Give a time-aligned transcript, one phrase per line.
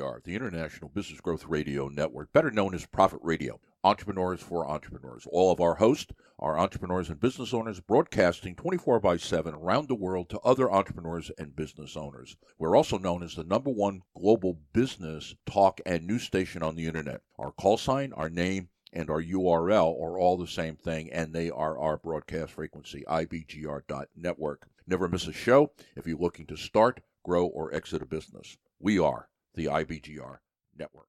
[0.00, 3.60] The International Business Growth Radio Network, better known as Profit Radio.
[3.84, 5.26] Entrepreneurs for Entrepreneurs.
[5.30, 9.94] All of our hosts are entrepreneurs and business owners broadcasting 24 by 7 around the
[9.94, 12.38] world to other entrepreneurs and business owners.
[12.58, 16.86] We're also known as the number one global business talk and news station on the
[16.86, 17.20] internet.
[17.38, 21.50] Our call sign, our name, and our URL are all the same thing, and they
[21.50, 24.66] are our broadcast frequency, ibgr.network.
[24.86, 28.56] Never miss a show if you're looking to start, grow, or exit a business.
[28.78, 30.38] We are the IBGR
[30.78, 31.06] Network.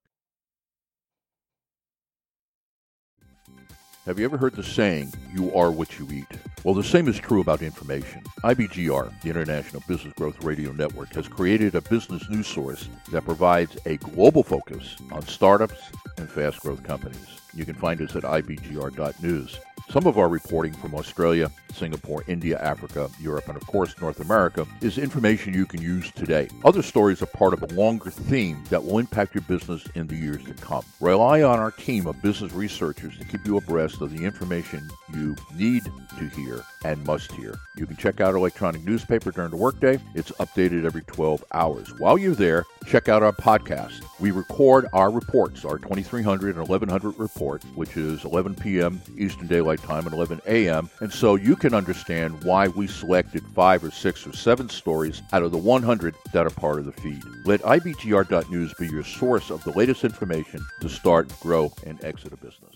[4.06, 6.26] Have you ever heard the saying, you are what you eat?
[6.64, 8.24] Well, the same is true about information.
[8.44, 13.78] IBGR, the International Business Growth Radio Network, has created a business news source that provides
[13.86, 17.41] a global focus on startups and fast growth companies.
[17.54, 19.60] You can find us at ibgr.news.
[19.90, 24.66] Some of our reporting from Australia, Singapore, India, Africa, Europe, and of course North America
[24.80, 26.48] is information you can use today.
[26.64, 30.16] Other stories are part of a longer theme that will impact your business in the
[30.16, 30.86] years to come.
[31.02, 35.36] Rely on our team of business researchers to keep you abreast of the information you
[35.56, 35.84] need
[36.18, 37.56] to hear and must hear.
[37.76, 40.00] You can check out our electronic newspaper during the workday.
[40.16, 41.94] It's updated every 12 hours.
[41.98, 44.04] While you're there, check out our podcast.
[44.20, 49.02] We record our reports, our 2300 and 1100 report, which is 11 p.m.
[49.18, 50.90] Eastern Daylight Time and 11 a.m.
[51.00, 55.42] And so you can understand why we selected five or six or seven stories out
[55.42, 57.24] of the 100 that are part of the feed.
[57.46, 62.38] Let IBGR.news be your source of the latest information to start, grow, and exit a
[62.38, 62.71] business.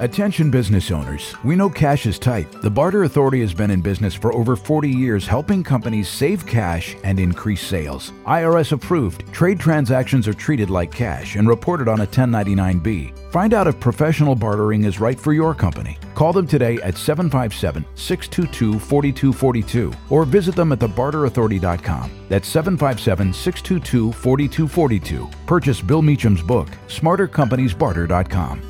[0.00, 1.34] Attention business owners.
[1.44, 2.50] We know cash is tight.
[2.62, 6.96] The Barter Authority has been in business for over 40 years helping companies save cash
[7.04, 8.10] and increase sales.
[8.24, 13.12] IRS approved, trade transactions are treated like cash and reported on a 1099-B.
[13.30, 15.98] Find out if professional bartering is right for your company.
[16.14, 22.10] Call them today at 757 622 4242 or visit them at thebarterauthority.com.
[22.30, 25.30] That's 757 622 4242.
[25.44, 28.69] Purchase Bill Meacham's book, smartercompaniesbarter.com.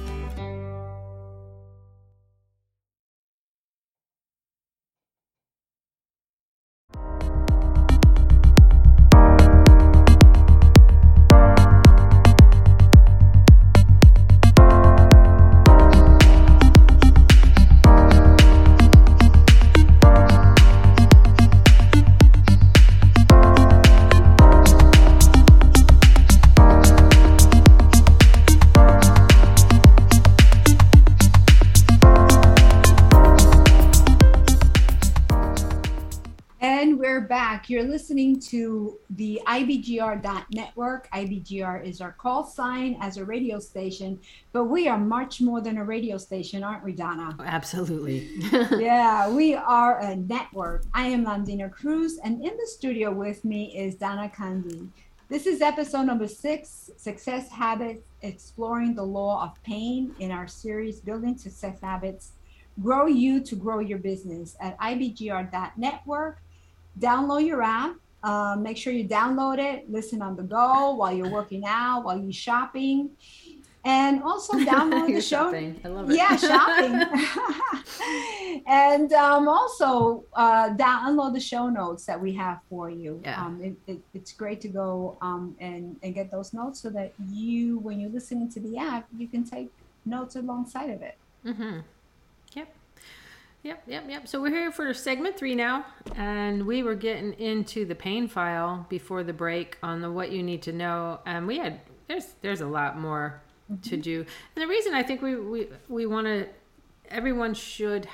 [37.70, 41.08] You're listening to the IBGR.network.
[41.12, 44.18] IBGR is our call sign as a radio station,
[44.50, 47.36] but we are much more than a radio station, aren't we, Donna?
[47.38, 48.28] Oh, absolutely.
[48.76, 50.82] yeah, we are a network.
[50.94, 54.88] I am Landina Cruz, and in the studio with me is Donna Kandi.
[55.28, 60.98] This is episode number six Success Habits Exploring the Law of Pain in our series
[60.98, 62.32] Building Success Habits
[62.82, 66.42] Grow You to Grow Your Business at IBGR.network
[67.00, 67.96] download your app.
[68.22, 72.18] Uh, make sure you download it, listen on the go while you're working out, while
[72.18, 73.10] you're shopping.
[73.82, 75.44] And also download the show.
[75.44, 75.80] Shopping.
[75.82, 76.16] I love it.
[76.16, 77.00] Yeah, shopping.
[78.66, 83.22] and um, also uh, download the show notes that we have for you.
[83.24, 83.42] Yeah.
[83.42, 87.14] Um, it, it, it's great to go um, and, and get those notes so that
[87.30, 89.70] you, when you're listening to the app, you can take
[90.04, 91.16] notes alongside of it.
[91.46, 91.78] Mm-hmm.
[93.62, 94.28] Yep, yep, yep.
[94.28, 95.84] So we're here for segment three now,
[96.16, 100.42] and we were getting into the pain file before the break on the what you
[100.42, 103.82] need to know, and we had there's there's a lot more mm-hmm.
[103.82, 104.24] to do,
[104.56, 106.48] and the reason I think we we we want to
[107.10, 108.08] everyone should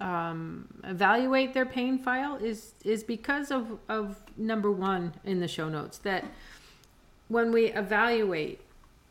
[0.00, 5.68] um, evaluate their pain file is is because of of number one in the show
[5.68, 6.24] notes that
[7.28, 8.62] when we evaluate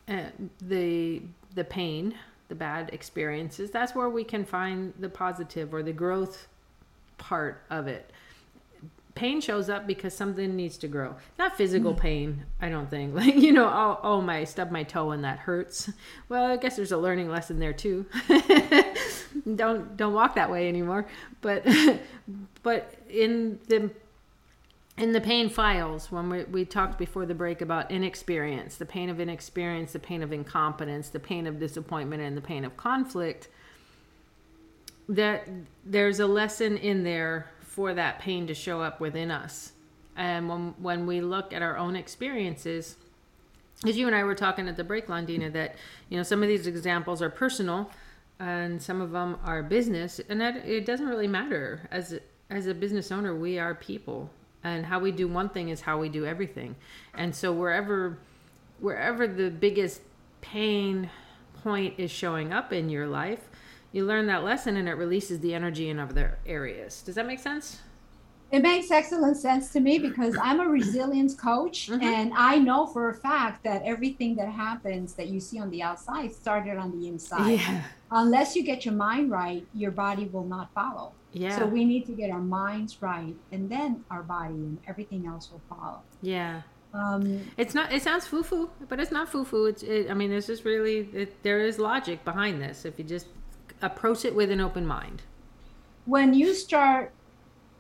[0.08, 0.24] uh,
[0.60, 1.22] the
[1.54, 2.16] the pain
[2.54, 6.48] the bad experiences, that's where we can find the positive or the growth
[7.18, 8.12] part of it.
[9.16, 11.16] Pain shows up because something needs to grow.
[11.40, 12.00] Not physical mm.
[12.00, 13.16] pain, I don't think.
[13.16, 15.92] Like, you know, oh, oh my, stub my toe and that hurts.
[16.30, 18.06] Well, I guess there's a learning lesson there too.
[19.56, 21.08] don't don't walk that way anymore.
[21.42, 21.66] But
[22.64, 23.90] but in the
[24.98, 29.10] in the pain files when we, we talked before the break about inexperience the pain
[29.10, 33.50] of inexperience the pain of incompetence the pain of disappointment and the pain of conflict
[35.10, 35.48] that
[35.86, 39.74] there's a lesson in there for that pain to show up within us.
[40.16, 42.98] And when when we look at our own experiences
[43.86, 45.76] as you and I were talking at the break Landina that
[46.10, 47.90] you know some of these examples are personal
[48.40, 51.88] and some of them are business and that it doesn't really matter.
[51.92, 52.20] As
[52.50, 54.30] as a business owner we are people
[54.64, 56.76] and how we do one thing is how we do everything.
[57.14, 58.18] And so wherever
[58.80, 60.02] wherever the biggest
[60.42, 61.10] pain
[61.64, 63.48] point is showing up in your life
[63.94, 67.02] you learn that lesson and it releases the energy in other areas.
[67.04, 67.80] Does that make sense
[68.54, 72.04] it makes excellent sense to me because I'm a resilience coach mm-hmm.
[72.04, 75.82] and I know for a fact that everything that happens that you see on the
[75.82, 77.60] outside started on the inside.
[77.60, 77.84] Yeah.
[78.12, 81.14] Unless you get your mind right, your body will not follow.
[81.32, 81.58] Yeah.
[81.58, 85.50] So we need to get our minds right and then our body and everything else
[85.52, 86.02] will follow.
[86.22, 86.62] Yeah.
[86.94, 87.92] Um, it's not.
[87.92, 89.66] It sounds foo foo, but it's not foo foo.
[89.66, 89.82] It's.
[89.82, 91.10] It, I mean, there's just really.
[91.12, 93.26] It, there is logic behind this if you just
[93.82, 95.24] approach it with an open mind.
[96.06, 97.12] When you start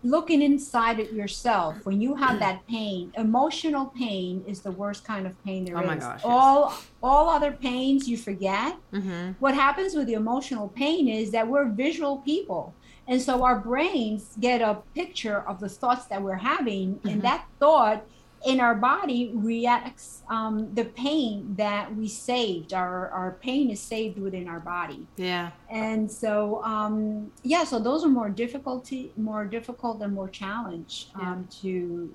[0.03, 5.25] looking inside at yourself when you have that pain emotional pain is the worst kind
[5.25, 5.87] of pain there oh is.
[5.87, 6.87] my gosh, all yes.
[7.01, 9.31] all other pains you forget mm-hmm.
[9.39, 12.73] what happens with the emotional pain is that we're visual people
[13.07, 17.07] and so our brains get a picture of the thoughts that we're having mm-hmm.
[17.07, 18.05] and that thought
[18.45, 22.73] in our body reacts um, the pain that we saved.
[22.73, 25.07] Our, our pain is saved within our body.
[25.15, 25.51] Yeah.
[25.69, 31.47] And so um, yeah so those are more difficulty more difficult and more challenge um,
[31.51, 31.61] yeah.
[31.61, 32.13] to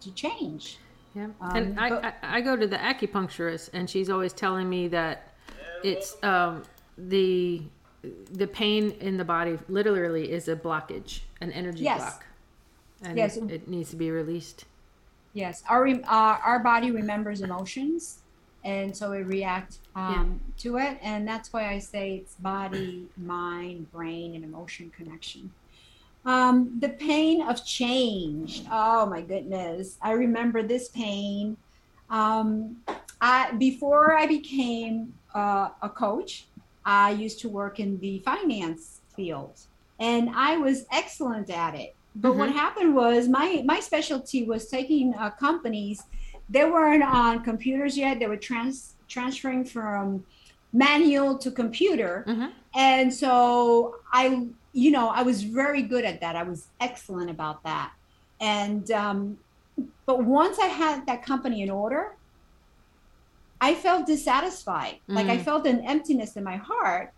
[0.00, 0.78] to change.
[1.14, 1.28] Yeah.
[1.40, 4.88] Um, and I, but, I, I, go to the acupuncturist and she's always telling me
[4.88, 5.34] that
[5.84, 6.62] it's um,
[6.96, 7.62] the
[8.32, 11.98] the pain in the body literally is a blockage an energy yes.
[11.98, 12.24] block.
[13.04, 13.36] And yes.
[13.36, 14.64] it, it needs to be released
[15.34, 18.20] Yes, our uh, our body remembers emotions,
[18.64, 20.62] and so we react um, yeah.
[20.62, 25.50] to it, and that's why I say it's body, mind, brain, and emotion connection.
[26.26, 28.64] Um, the pain of change.
[28.70, 31.56] Oh my goodness, I remember this pain.
[32.10, 32.76] Um,
[33.20, 36.44] I before I became uh, a coach,
[36.84, 39.58] I used to work in the finance field,
[39.98, 42.38] and I was excellent at it but mm-hmm.
[42.38, 46.02] what happened was my my specialty was taking uh, companies.
[46.48, 48.18] They weren't on computers yet.
[48.18, 50.24] They were trans transferring from
[50.72, 52.46] manual to computer, mm-hmm.
[52.74, 56.36] and so I, you know, I was very good at that.
[56.36, 57.92] I was excellent about that.
[58.40, 59.38] And um,
[60.04, 62.14] but once I had that company in order,
[63.60, 64.94] I felt dissatisfied.
[64.94, 65.14] Mm-hmm.
[65.14, 65.44] Like I mm.
[65.44, 67.12] felt an emptiness in my heart.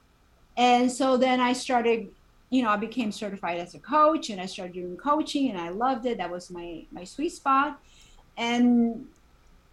[0.57, 2.11] And so then I started
[2.51, 5.71] you know, I became certified as a coach and I started doing coaching and I
[5.71, 6.19] loved it.
[6.19, 7.81] That was my my sweet spot.
[8.37, 9.07] And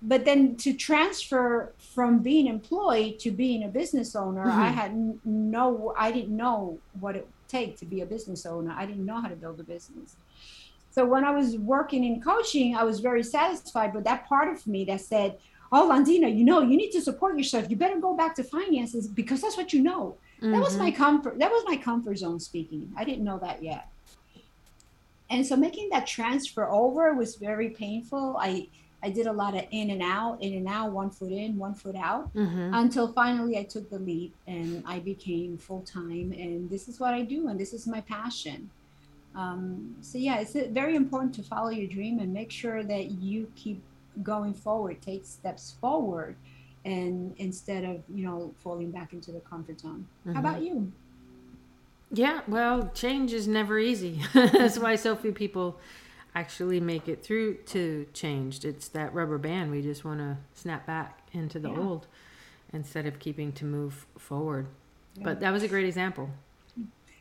[0.02, 4.60] but then to transfer from being employed to being a business owner, mm-hmm.
[4.60, 8.74] I had no I didn't know what it would take to be a business owner.
[8.76, 10.16] I didn't know how to build a business.
[10.90, 14.66] So when I was working in coaching, I was very satisfied with that part of
[14.68, 15.38] me that said,
[15.72, 17.70] "Oh, Landina, you know, you need to support yourself.
[17.70, 20.52] You better go back to finances because that's what you know." Mm-hmm.
[20.54, 21.04] That was my mm-hmm.
[21.04, 21.40] comfort.
[21.40, 22.92] That was my comfort zone speaking.
[22.98, 23.88] I didn't know that yet.
[25.30, 28.36] And so making that transfer over was very painful.
[28.40, 28.68] I
[29.04, 31.74] I did a lot of in and out, in and out, one foot in, one
[31.74, 32.74] foot out, mm-hmm.
[32.74, 36.34] until finally I took the leap and I became full time.
[36.38, 38.70] And this is what I do, and this is my passion.
[39.34, 43.52] Um, so yeah, it's very important to follow your dream and make sure that you
[43.56, 43.82] keep
[44.22, 46.36] going forward, take steps forward
[46.86, 50.06] and instead of you know falling back into the comfort zone.
[50.22, 50.34] Mm-hmm.
[50.34, 50.92] how about you?
[52.12, 54.22] Yeah well change is never easy.
[54.34, 55.80] That's why so few people
[56.34, 59.72] actually make it through to changed it's that rubber band.
[59.72, 61.80] We just want to snap back into the yeah.
[61.80, 62.08] old
[62.74, 64.68] instead of keeping to move forward.
[65.16, 65.26] Yeah.
[65.26, 66.30] but that was a great example.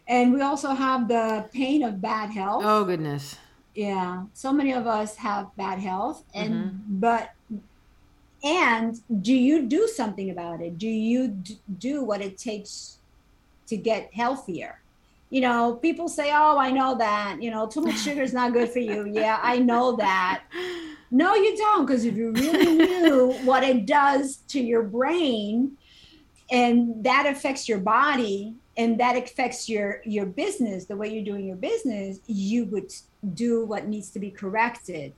[0.06, 2.62] And we also have the pain of bad health.
[2.64, 3.36] Oh goodness.
[3.74, 6.98] Yeah so many of us have bad health and mm-hmm.
[6.98, 7.34] but
[8.42, 10.78] and do you do something about it?
[10.78, 11.36] Do you
[11.78, 12.98] do what it takes
[13.66, 14.80] to get healthier?
[15.28, 18.52] You know people say oh i know that you know too much sugar is not
[18.52, 19.06] good for you.
[19.06, 20.42] Yeah i know that.
[21.12, 25.76] No you don't because if you really knew what it does to your brain
[26.50, 31.46] and that affects your body and that affects your your business the way you're doing
[31.46, 32.92] your business you would
[33.34, 35.12] do what needs to be corrected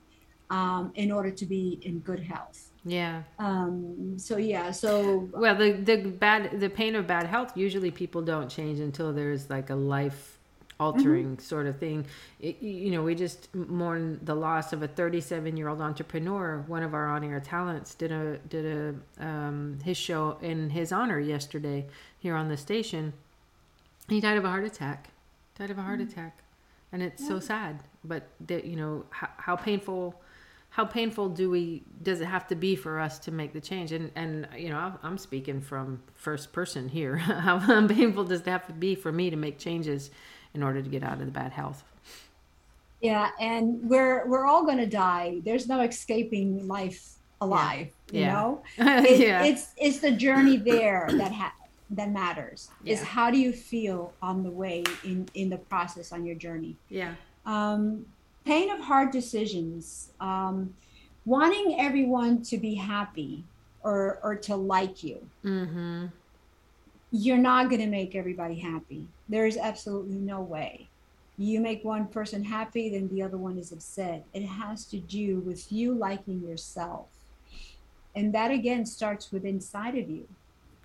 [0.49, 3.23] um, in order to be in good health yeah.
[3.39, 8.21] Um, so yeah, so well, the the bad the pain of bad health usually people
[8.21, 10.37] don't change until there's like a life
[10.79, 11.41] altering mm-hmm.
[11.41, 12.05] sort of thing.
[12.39, 16.63] It, you know, we just mourn the loss of a 37 year old entrepreneur.
[16.67, 20.91] One of our on air talents did a did a um, his show in his
[20.91, 21.85] honor yesterday
[22.19, 23.13] here on the station.
[24.09, 25.09] He died of a heart attack.
[25.57, 26.09] Died of a heart mm-hmm.
[26.09, 26.39] attack,
[26.91, 27.27] and it's yeah.
[27.29, 27.79] so sad.
[28.03, 30.19] But that you know how, how painful
[30.75, 33.91] how painful do we does it have to be for us to make the change
[33.91, 37.15] and and you know i'm speaking from first person here
[37.47, 40.09] how painful does it have to be for me to make changes
[40.55, 41.83] in order to get out of the bad health
[43.01, 45.41] Yeah, and we're we're all gonna die.
[45.43, 47.01] There's no escaping life
[47.41, 47.87] alive.
[48.11, 48.19] Yeah.
[48.19, 48.33] You Yeah.
[48.33, 48.63] know,
[49.11, 49.43] It- yeah.
[49.43, 51.55] it's it's the journey there that ha-
[51.97, 52.69] that matters.
[52.85, 56.75] Is how do you feel on the way in in the process on your journey.
[56.89, 57.13] yeah.
[57.45, 58.05] Um,
[58.45, 60.11] pain of hard decisions.
[60.19, 60.73] Um,
[61.25, 63.43] wanting everyone to be happy
[63.83, 65.25] or or to like you.
[65.43, 66.07] Mm-hmm.
[67.11, 69.07] You're not gonna make everybody happy.
[69.29, 70.87] There is absolutely no way.
[71.37, 74.23] You make one person happy, then the other one is upset.
[74.33, 77.07] It has to do with you liking yourself.
[78.15, 80.27] And that again starts with inside of you.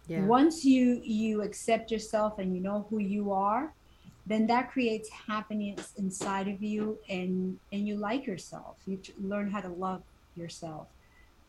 [0.06, 0.24] Yeah.
[0.24, 3.74] Once you you accept yourself and you know who you are,
[4.28, 8.76] then that creates happiness inside of you and and you like yourself.
[8.86, 10.02] You learn how to love
[10.36, 10.86] yourself.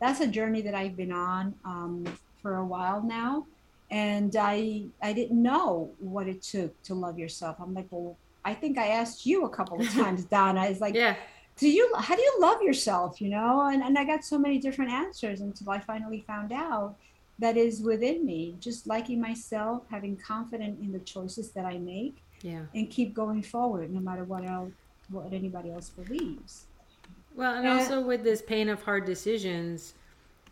[0.00, 2.04] That's a journey that I've been on um,
[2.40, 3.46] for a while now,
[3.90, 7.56] and I I didn't know what it took to love yourself.
[7.60, 10.64] I'm like, well, I think I asked you a couple of times, Donna.
[10.64, 11.16] It's like, yeah.
[11.58, 14.58] do you how do you love yourself you know and, and i got so many
[14.58, 16.94] different answers until i finally found out
[17.38, 22.16] that is within me just liking myself having confidence in the choices that i make
[22.42, 22.62] Yeah.
[22.74, 24.72] and keep going forward no matter what else
[25.10, 26.66] what anybody else believes
[27.34, 29.94] Well, and Uh, also with this pain of hard decisions,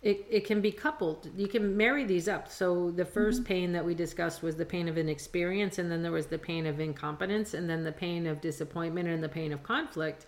[0.03, 1.29] it, it can be coupled.
[1.37, 2.49] You can marry these up.
[2.49, 6.13] So the 1st pain that we discussed was the pain of inexperience, and then there
[6.13, 9.63] was the pain of incompetence, and then the pain of disappointment, and the pain of
[9.65, 10.27] conflict,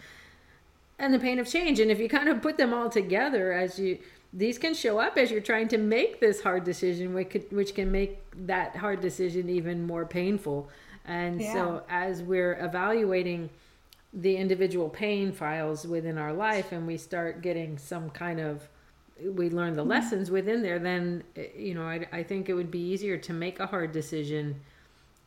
[0.98, 1.78] and the pain of change.
[1.78, 3.98] And if you kind of put them all together, as you
[4.32, 7.74] these can show up as you're trying to make this hard decision, which could, which
[7.74, 10.68] can make that hard decision even more painful.
[11.04, 13.50] And so as we're evaluating
[14.12, 18.68] the individual pain files within our life and we start getting some kind of
[19.24, 19.90] we learn the mm-hmm.
[19.90, 21.22] lessons within there then
[21.56, 24.60] you know I, I think it would be easier to make a hard decision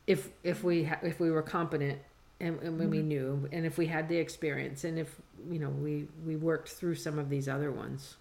[0.06, 2.00] if if we ha- if we were competent
[2.42, 3.08] and, and when we mm-hmm.
[3.08, 5.16] knew and if we had the experience and if
[5.50, 8.18] you know we we worked through some of these other ones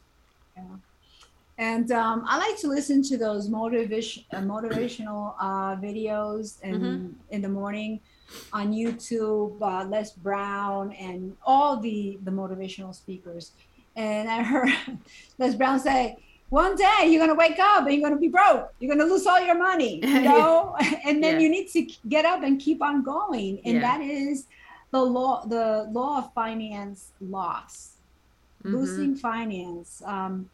[1.58, 7.42] and um, i like to listen to those motivation uh, motivational uh, videos and in
[7.42, 8.00] the morning
[8.52, 13.52] on youtube uh, les brown and all the the motivational speakers
[13.96, 14.70] and i heard
[15.38, 16.16] les brown say
[16.48, 19.06] one day you're going to wake up and you're going to be broke you're going
[19.06, 20.74] to lose all your money you know
[21.06, 21.40] and then Yeah.
[21.40, 23.80] you need to get up and keep on going and Yeah.
[23.98, 24.46] that is
[24.90, 27.90] the law the law of finance loss
[28.64, 28.76] Mm-hmm.
[28.76, 30.48] losing finance um,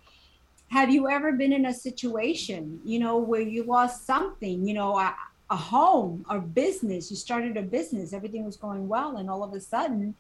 [0.71, 4.99] have you ever been in a situation you know where you lost something you know
[4.99, 5.15] a,
[5.51, 9.53] a home a business you started a business everything was going well and all of
[9.55, 10.15] a sudden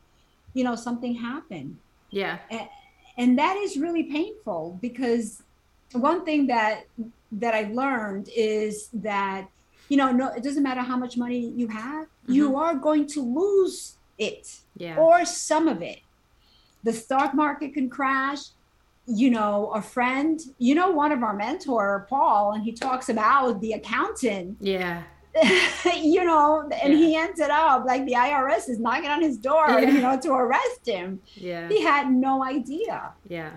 [0.55, 1.77] you know something happened?
[2.11, 2.39] Yeah.
[3.17, 5.43] And that is really painful because
[5.93, 6.85] one thing that
[7.33, 9.47] that i've learned is that
[9.89, 12.33] you know no it doesn't matter how much money you have mm-hmm.
[12.33, 14.97] you are going to lose it yeah.
[14.97, 16.01] or some of it.
[16.85, 18.41] The stock market can crash
[19.09, 23.61] you know a friend you know one of our mentor paul and he talks about
[23.61, 25.03] the accountant yeah
[25.97, 29.81] you know and he ended up like the irs is knocking on his door Yeah.
[29.81, 33.51] you know to arrest him yeah he had no idea Yeah.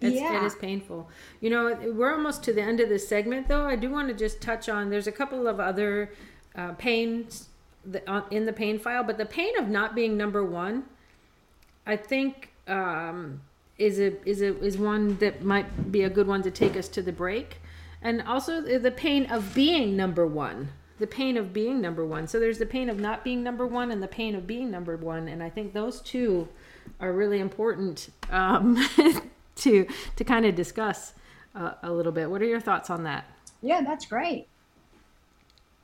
[0.00, 0.44] It's, Yeah.
[0.44, 1.08] is painful.
[1.40, 3.64] You know, we're almost to the end of this segment, though.
[3.66, 6.12] I do want to just touch on there's a couple of other
[6.54, 7.48] uh, pains
[7.86, 10.84] that, on, in the pain file, but the pain of not being number one,
[11.86, 13.40] I think, um,
[13.78, 16.88] is a is a is one that might be a good one to take us
[16.88, 17.58] to the break,
[18.02, 20.70] and also the pain of being number one.
[20.98, 22.26] The pain of being number one.
[22.26, 24.96] So there's the pain of not being number one and the pain of being number
[24.96, 26.48] one, and I think those two
[27.00, 28.82] are really important um,
[29.56, 31.12] to to kind of discuss
[31.54, 32.30] uh, a little bit.
[32.30, 33.26] What are your thoughts on that?
[33.62, 34.46] yeah that's great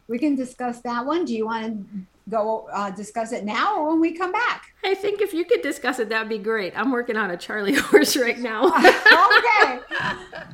[0.08, 3.90] we can discuss that one do you want to go uh, discuss it now or
[3.90, 6.72] when we come back I think if you could discuss it, that'd be great.
[6.76, 8.66] I'm working on a Charlie horse right now.
[8.76, 9.80] okay.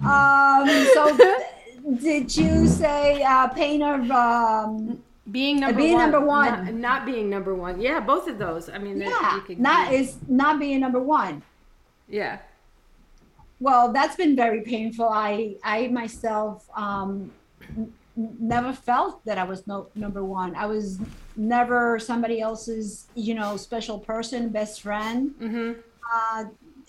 [0.04, 1.16] Um, so,
[1.98, 4.10] did you say uh, pain of?
[4.10, 6.64] Um, being number being one, number one.
[6.66, 7.80] not, not being number one.
[7.80, 8.68] Yeah, both of those.
[8.68, 11.42] I mean, that yeah, you could not do- is not being number one.
[12.08, 12.38] yeah,
[13.60, 15.08] Well, that's been very painful.
[15.08, 17.30] I I myself um,
[17.76, 20.54] n- never felt that I was no number one.
[20.54, 20.98] I was
[21.38, 25.32] never somebody else's you know special person, best friend.
[25.38, 25.72] hmm
[26.12, 26.44] uh,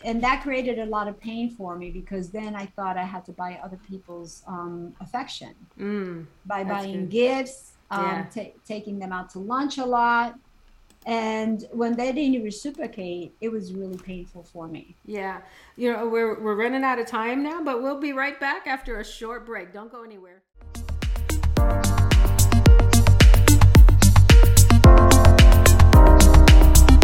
[0.06, 3.26] and that created a lot of pain for me because then I thought I had
[3.26, 6.26] to buy other people's um, affection mm.
[6.46, 7.10] by buying good.
[7.10, 8.26] gifts, um, Yeah.
[8.34, 10.40] ta- taking them out to lunch a lot.
[11.06, 14.96] And when they didn't reciprocate, it was really painful for me.
[15.06, 15.42] yeah.
[15.76, 19.00] You know, we're we're running out of time now, but we'll be right back after
[19.00, 19.74] a short break.
[19.74, 20.44] Don't go anywhere.